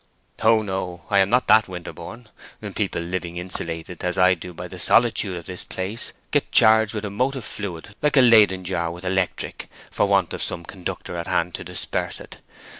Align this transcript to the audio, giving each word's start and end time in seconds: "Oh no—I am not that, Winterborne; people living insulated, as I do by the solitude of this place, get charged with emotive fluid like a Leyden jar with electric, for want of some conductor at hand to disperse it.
"Oh 0.41 0.63
no—I 0.63 1.19
am 1.19 1.29
not 1.29 1.45
that, 1.45 1.67
Winterborne; 1.67 2.27
people 2.73 3.03
living 3.03 3.37
insulated, 3.37 4.03
as 4.03 4.17
I 4.17 4.33
do 4.33 4.51
by 4.51 4.67
the 4.67 4.79
solitude 4.79 5.37
of 5.37 5.45
this 5.45 5.63
place, 5.63 6.11
get 6.31 6.51
charged 6.51 6.95
with 6.95 7.05
emotive 7.05 7.45
fluid 7.45 7.93
like 8.01 8.17
a 8.17 8.21
Leyden 8.21 8.63
jar 8.63 8.89
with 8.89 9.05
electric, 9.05 9.69
for 9.91 10.07
want 10.07 10.33
of 10.33 10.41
some 10.41 10.65
conductor 10.65 11.15
at 11.17 11.27
hand 11.27 11.53
to 11.53 11.63
disperse 11.63 12.19
it. 12.19 12.39